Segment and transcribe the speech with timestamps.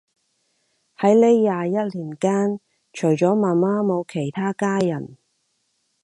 [0.97, 2.59] 喺呢廿一年間，
[2.91, 5.15] 除咗媽媽冇其他家人